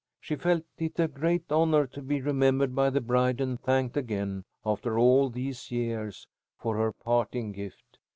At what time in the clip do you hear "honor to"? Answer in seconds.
1.51-2.01